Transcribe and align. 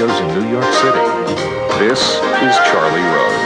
studios 0.00 0.20
in 0.20 0.42
New 0.42 0.50
York 0.50 0.72
City. 0.72 0.98
This 1.78 2.00
is 2.00 2.56
Charlie 2.70 3.02
Rose. 3.02 3.36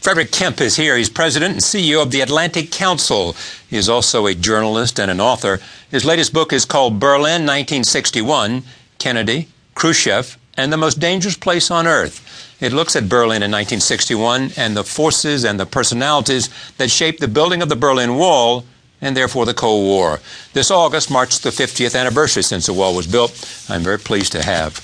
Frederick 0.00 0.30
Kempe 0.30 0.60
is 0.60 0.76
here. 0.76 0.96
He's 0.96 1.10
president 1.10 1.54
and 1.54 1.60
CEO 1.60 2.00
of 2.00 2.12
the 2.12 2.20
Atlantic 2.20 2.70
Council. 2.70 3.34
He 3.68 3.76
is 3.76 3.88
also 3.88 4.26
a 4.26 4.34
journalist 4.34 5.00
and 5.00 5.10
an 5.10 5.20
author. 5.20 5.58
His 5.90 6.04
latest 6.04 6.32
book 6.32 6.52
is 6.52 6.64
called 6.64 7.00
Berlin 7.00 7.44
1961 7.44 8.62
Kennedy, 8.98 9.48
Khrushchev, 9.74 10.38
and 10.56 10.72
the 10.72 10.76
Most 10.76 11.00
Dangerous 11.00 11.36
Place 11.36 11.68
on 11.70 11.88
Earth. 11.88 12.56
It 12.60 12.72
looks 12.72 12.94
at 12.94 13.08
Berlin 13.08 13.42
in 13.42 13.50
1961 13.50 14.52
and 14.56 14.76
the 14.76 14.84
forces 14.84 15.44
and 15.44 15.58
the 15.58 15.66
personalities 15.66 16.48
that 16.78 16.92
shaped 16.92 17.18
the 17.20 17.28
building 17.28 17.60
of 17.60 17.68
the 17.68 17.76
Berlin 17.76 18.14
Wall 18.14 18.64
and 19.00 19.16
therefore 19.16 19.46
the 19.46 19.54
Cold 19.54 19.84
War. 19.84 20.20
This 20.52 20.70
August 20.70 21.10
marks 21.10 21.38
the 21.38 21.50
50th 21.50 21.98
anniversary 21.98 22.42
since 22.42 22.66
the 22.66 22.72
wall 22.72 22.94
was 22.94 23.06
built. 23.06 23.32
I'm 23.68 23.82
very 23.82 23.98
pleased 23.98 24.32
to 24.32 24.42
have 24.42 24.80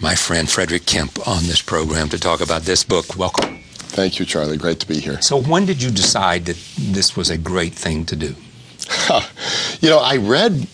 my 0.00 0.14
friend 0.14 0.48
Frederick 0.48 0.82
Kempe 0.82 1.26
on 1.26 1.44
this 1.44 1.62
program 1.62 2.08
to 2.10 2.18
talk 2.18 2.40
about 2.40 2.62
this 2.62 2.84
book. 2.84 3.16
Welcome. 3.16 3.60
Thank 3.96 4.18
you, 4.18 4.26
Charlie. 4.26 4.58
Great 4.58 4.80
to 4.80 4.88
be 4.88 5.00
here. 5.00 5.20
So, 5.22 5.40
when 5.40 5.64
did 5.64 5.82
you 5.82 5.90
decide 5.90 6.44
that 6.46 6.56
this 6.78 7.16
was 7.16 7.30
a 7.30 7.38
great 7.38 7.72
thing 7.72 8.04
to 8.06 8.16
do? 8.16 8.34
you 9.80 9.88
know, 9.88 9.98
I 9.98 10.18
read 10.18 10.68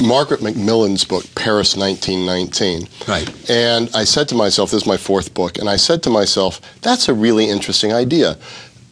Margaret 0.00 0.42
Macmillan's 0.42 1.04
book, 1.04 1.24
Paris 1.34 1.76
1919. 1.76 2.88
Right. 3.08 3.50
And 3.50 3.90
I 3.94 4.04
said 4.04 4.28
to 4.28 4.34
myself, 4.36 4.70
this 4.70 4.82
is 4.82 4.86
my 4.86 4.96
fourth 4.96 5.34
book, 5.34 5.58
and 5.58 5.68
I 5.68 5.76
said 5.76 6.02
to 6.04 6.10
myself, 6.10 6.60
that's 6.82 7.08
a 7.08 7.14
really 7.14 7.50
interesting 7.50 7.92
idea. 7.92 8.38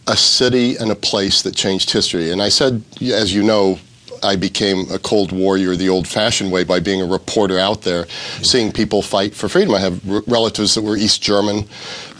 A 0.08 0.16
city 0.16 0.76
and 0.76 0.90
a 0.90 0.94
place 0.94 1.42
that 1.42 1.54
changed 1.56 1.90
history. 1.90 2.30
And 2.30 2.40
I 2.40 2.48
said, 2.48 2.82
as 3.00 3.34
you 3.34 3.42
know, 3.42 3.78
I 4.22 4.36
became 4.36 4.90
a 4.90 4.98
Cold 4.98 5.32
Warrior 5.32 5.76
the 5.76 5.88
old 5.88 6.06
fashioned 6.08 6.50
way 6.50 6.64
by 6.64 6.80
being 6.80 7.02
a 7.02 7.06
reporter 7.06 7.58
out 7.58 7.82
there, 7.82 8.06
seeing 8.42 8.72
people 8.72 9.02
fight 9.02 9.34
for 9.34 9.48
freedom. 9.48 9.74
I 9.74 9.80
have 9.80 10.10
r- 10.10 10.22
relatives 10.26 10.74
that 10.74 10.82
were 10.82 10.96
East 10.96 11.22
German, 11.22 11.68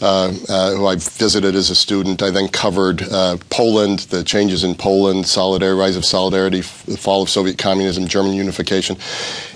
uh, 0.01 0.33
uh, 0.49 0.75
who 0.75 0.85
I 0.85 0.95
visited 0.95 1.55
as 1.55 1.69
a 1.69 1.75
student. 1.75 2.21
I 2.21 2.29
then 2.29 2.47
covered 2.47 3.01
uh, 3.03 3.37
Poland, 3.49 3.99
the 3.99 4.23
changes 4.23 4.63
in 4.63 4.75
Poland, 4.75 5.27
solidarity, 5.27 5.79
rise 5.79 5.95
of 5.95 6.05
solidarity, 6.05 6.61
the 6.61 6.97
fall 6.97 7.23
of 7.23 7.29
Soviet 7.29 7.57
communism, 7.57 8.07
German 8.07 8.33
unification. 8.33 8.97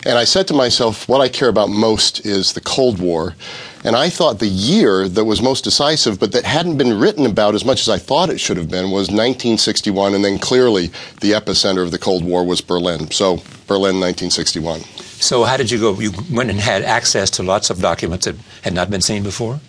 And 0.05 0.17
I 0.17 0.23
said 0.23 0.47
to 0.47 0.53
myself, 0.53 1.07
what 1.07 1.21
I 1.21 1.29
care 1.29 1.49
about 1.49 1.69
most 1.69 2.25
is 2.25 2.53
the 2.53 2.61
Cold 2.61 2.99
War. 2.99 3.35
And 3.83 3.95
I 3.95 4.09
thought 4.09 4.39
the 4.39 4.47
year 4.47 5.07
that 5.07 5.25
was 5.25 5.41
most 5.41 5.63
decisive, 5.63 6.19
but 6.19 6.31
that 6.33 6.45
hadn't 6.45 6.77
been 6.77 6.99
written 6.99 7.25
about 7.25 7.55
as 7.55 7.65
much 7.65 7.81
as 7.81 7.89
I 7.89 7.97
thought 7.97 8.29
it 8.29 8.39
should 8.39 8.57
have 8.57 8.69
been, 8.69 8.85
was 8.91 9.09
1961. 9.09 10.13
And 10.13 10.23
then 10.23 10.37
clearly 10.37 10.87
the 11.21 11.31
epicenter 11.31 11.83
of 11.83 11.91
the 11.91 11.99
Cold 11.99 12.23
War 12.23 12.45
was 12.45 12.61
Berlin. 12.61 13.09
So 13.11 13.37
Berlin, 13.67 13.99
1961. 13.99 14.81
So 15.21 15.43
how 15.43 15.55
did 15.55 15.69
you 15.69 15.79
go? 15.79 15.99
You 15.99 16.11
went 16.31 16.49
and 16.49 16.59
had 16.59 16.81
access 16.81 17.29
to 17.31 17.43
lots 17.43 17.69
of 17.69 17.79
documents 17.79 18.25
that 18.25 18.35
had 18.63 18.73
not 18.73 18.89
been 18.89 19.01
seen 19.01 19.21
before. 19.21 19.59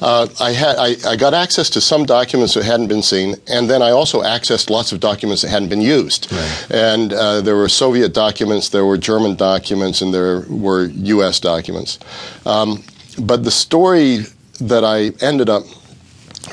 Uh, 0.00 0.28
I 0.40 0.52
had 0.52 0.76
I, 0.76 0.96
I, 1.06 1.16
got 1.16 1.34
access 1.34 1.70
to 1.70 1.80
some 1.80 2.04
documents 2.04 2.54
that 2.54 2.64
hadn't 2.64 2.88
been 2.88 3.02
seen, 3.02 3.36
and 3.48 3.70
then 3.70 3.82
I 3.82 3.90
also 3.90 4.22
accessed 4.22 4.70
lots 4.70 4.90
of 4.90 4.98
documents 4.98 5.42
that 5.42 5.50
hadn't 5.50 5.68
been 5.68 5.80
used. 5.80 6.32
Right. 6.32 6.66
And 6.70 7.12
uh, 7.12 7.40
there 7.42 7.56
were 7.56 7.68
Soviet 7.68 8.12
documents, 8.12 8.70
there 8.70 8.84
were 8.84 8.98
German 8.98 9.36
documents, 9.36 10.02
and 10.02 10.12
there 10.12 10.44
were 10.48 10.86
U.S. 10.86 11.38
documents. 11.38 11.98
Um, 12.44 12.82
but 13.18 13.44
the 13.44 13.50
story 13.50 14.20
that 14.60 14.84
I 14.84 15.10
ended 15.24 15.48
up 15.48 15.64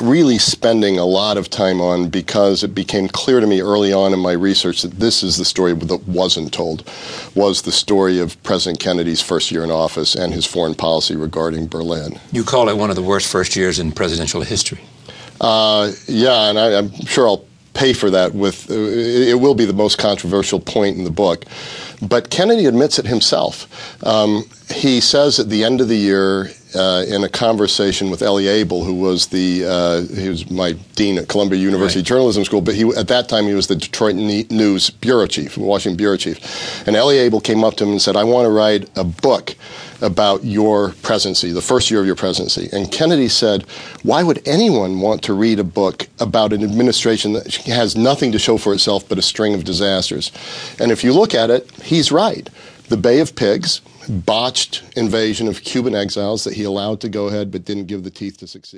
really 0.02 0.38
spending 0.38 0.98
a 0.98 1.06
lot 1.06 1.38
of 1.38 1.50
time 1.50 1.82
on 1.82 2.10
because 2.10 2.64
it 2.64 2.74
became 2.74 3.08
clear 3.08 3.40
to 3.40 3.48
me 3.48 3.62
early 3.62 3.92
on 3.92 4.14
in 4.14 4.20
my 4.20 4.32
research 4.32 4.82
that 4.84 4.92
this 4.94 5.24
is 5.24 5.38
the 5.38 5.46
story 5.46 5.74
that 5.74 6.08
wasn't 6.08 6.54
told 6.54 6.89
was 7.36 7.64
the 7.64 7.72
story 7.72 8.20
of 8.20 8.42
President 8.44 8.80
Kennedy's 8.80 9.22
first 9.22 9.52
year 9.52 9.64
in 9.64 9.72
office 9.72 10.16
and 10.16 10.33
his 10.33 10.45
foreign 10.45 10.76
policy 10.76 11.16
regarding 11.16 11.67
Berlin. 11.67 12.20
You 12.32 12.44
call 12.44 12.70
it 12.70 12.78
one 12.78 12.89
of 12.89 12.95
the 12.95 13.02
worst 13.02 13.28
first 13.28 13.56
years 13.56 13.80
in 13.80 13.92
presidential 13.92 14.42
history. 14.42 14.80
Uh, 15.42 15.92
yeah, 16.08 16.50
and 16.50 16.60
I, 16.60 16.72
am 16.72 16.92
sure 17.06 17.28
I'll 17.28 17.45
pay 17.73 17.94
for 17.94 18.10
that 18.10 18.33
with 18.33 18.70
uh, 18.70 18.73
it 18.73 19.39
will 19.39 19.56
be 19.56 19.66
the 19.66 19.73
most 19.73 19.98
controversial 19.98 20.60
point 20.60 20.98
in 20.98 21.04
the 21.04 21.12
book. 21.12 21.45
But 22.02 22.30
Kennedy 22.30 22.66
admits 22.66 23.00
it 23.00 23.06
himself. 23.06 23.67
Um, 24.06 24.44
he 24.73 25.02
says 25.02 25.39
at 25.39 25.50
the 25.50 25.64
end 25.64 25.82
of 25.82 25.88
the 25.88 25.98
year, 25.98 26.52
uh, 26.76 27.04
in 27.08 27.24
a 27.24 27.30
conversation 27.30 28.10
with 28.10 28.22
Elie 28.22 28.48
Abel, 28.48 28.84
who 28.84 28.94
was 28.94 29.28
the 29.28 29.66
uh, 29.66 30.02
he 30.14 30.30
was 30.30 30.50
my 30.52 30.74
dean 30.96 31.18
at 31.18 31.28
Columbia 31.28 31.60
University 31.60 32.00
right. 32.00 32.06
Journalism 32.06 32.46
School, 32.46 32.62
but 32.62 32.76
he 32.76 32.88
at 32.96 33.08
that 33.08 33.28
time 33.28 33.46
he 33.46 33.54
was 33.54 33.68
the 33.68 33.76
Detroit 33.76 34.16
News 34.16 34.90
bureau 34.90 35.26
chief, 35.26 35.58
Washington 35.58 35.98
bureau 35.98 36.18
chief, 36.18 36.88
and 36.88 36.96
Elie 36.96 37.18
Abel 37.18 37.42
came 37.42 37.64
up 37.64 37.76
to 37.76 37.86
him 37.86 37.92
and 37.92 38.02
said, 38.02 38.16
"I 38.16 38.24
want 38.24 38.46
to 38.46 38.50
write 38.50 38.90
a 38.96 39.04
book 39.04 39.56
about 40.02 40.46
your 40.46 40.94
presidency, 41.02 41.52
the 41.52 41.62
first 41.62 41.90
year 41.90 42.00
of 42.00 42.06
your 42.06 42.16
presidency." 42.16 42.70
And 42.72 42.92
Kennedy 42.92 43.30
said, 43.30 43.66
"Why 44.04 44.22
would 44.22 44.48
anyone 44.48 45.00
want 45.00 45.24
to 45.24 45.34
read 45.34 45.60
a 45.60 45.64
book 45.64 46.08
about 46.20 46.54
an 46.54 46.64
administration 46.64 47.34
that 47.34 47.56
has 47.66 47.96
nothing 47.96 48.32
to 48.32 48.40
show 48.40 48.58
for 48.58 48.74
itself 48.74 49.08
but 49.10 49.18
a 49.18 49.24
string 49.24 49.56
of 49.56 49.64
disasters?" 49.64 50.32
And 50.80 50.92
if 50.92 51.04
you 51.04 51.14
look 51.14 51.34
at 51.34 51.50
it, 51.50 51.70
he's 51.82 52.12
right. 52.12 52.48
The 52.89 52.98
Bay 52.98 53.20
of 53.20 53.36
Pigs, 53.36 53.82
botched 54.10 54.83
invasion 54.98 55.48
of 55.48 55.61
Cuban 55.61 55.94
exiles 55.94 56.44
that 56.44 56.55
he 56.55 56.64
allowed 56.64 57.02
to 57.02 57.10
go 57.10 57.27
ahead 57.27 57.52
but 57.52 57.64
didn't 57.64 57.86
give 57.86 58.04
the 58.04 58.10
teeth 58.10 58.38
to 58.38 58.48
succeed. 58.48 58.77